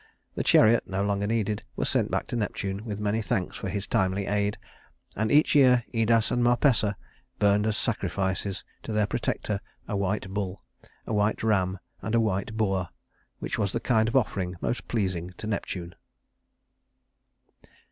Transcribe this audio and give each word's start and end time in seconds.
The 0.33 0.41
chariot, 0.43 0.87
no 0.87 1.03
longer 1.03 1.27
needed, 1.27 1.61
was 1.75 1.87
sent 1.87 2.09
back 2.09 2.25
to 2.29 2.35
Neptune 2.35 2.85
with 2.85 2.99
many 2.99 3.21
thanks 3.21 3.55
for 3.55 3.69
his 3.69 3.85
timely 3.85 4.25
aid; 4.25 4.57
and 5.15 5.31
each 5.31 5.53
year 5.53 5.83
Idas 5.93 6.31
and 6.31 6.43
Marpessa 6.43 6.95
burned 7.37 7.67
as 7.67 7.77
sacrifices 7.77 8.63
to 8.81 8.93
their 8.93 9.05
protector 9.05 9.59
a 9.87 9.95
white 9.95 10.27
bull, 10.29 10.63
a 11.05 11.13
white 11.13 11.43
ram, 11.43 11.77
and 12.01 12.15
a 12.15 12.19
white 12.19 12.57
boar, 12.57 12.89
which 13.37 13.59
was 13.59 13.73
the 13.73 13.79
kind 13.79 14.09
of 14.09 14.15
offering 14.15 14.55
most 14.59 14.87
pleasing 14.87 15.35
to 15.37 15.45
Neptune. 15.45 15.93